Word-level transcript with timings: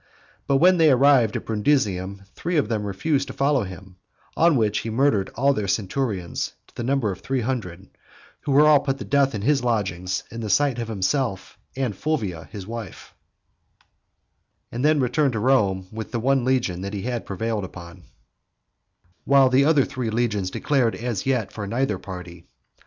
But 0.47 0.57
when 0.57 0.77
they 0.77 0.89
arrived 0.89 1.35
at 1.35 1.45
Brundusium 1.45 2.23
three 2.33 2.57
of 2.57 2.69
them 2.69 2.87
refused 2.87 3.27
to 3.27 3.35
follow 3.35 3.61
him, 3.65 3.97
on 4.35 4.55
which 4.55 4.79
he 4.79 4.89
murdered 4.89 5.29
all 5.35 5.53
their 5.53 5.67
centurions, 5.67 6.53
to 6.65 6.73
the 6.75 6.81
number 6.83 7.11
of 7.11 7.19
three 7.19 7.41
hundred, 7.41 7.87
who 8.39 8.51
were 8.51 8.65
all 8.65 8.79
put 8.79 8.97
to 8.97 9.05
death 9.05 9.35
in 9.35 9.43
his 9.43 9.63
lodgings, 9.63 10.23
in 10.31 10.41
the 10.41 10.49
sight 10.49 10.79
of 10.79 10.87
himself 10.87 11.55
and 11.75 11.95
Fulvia 11.95 12.45
his 12.51 12.65
wife, 12.65 13.13
and 14.71 14.83
then 14.83 14.99
returned 14.99 15.33
to 15.33 15.39
Rome 15.39 15.87
with 15.91 16.09
the 16.11 16.19
one 16.19 16.45
legion 16.45 16.81
which 16.81 16.95
he 16.95 17.03
had 17.03 17.23
prevailed 17.27 17.69
on; 17.77 18.05
while 19.25 19.49
the 19.49 19.65
other 19.65 19.85
three 19.85 20.09
legions 20.09 20.49
declared 20.49 20.95
as 20.95 21.27
yet 21.27 21.51
for 21.53 21.67
neither 21.67 21.99
party. 21.99 22.47